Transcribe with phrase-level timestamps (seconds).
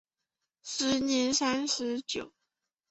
[0.63, 2.33] 时年三十九。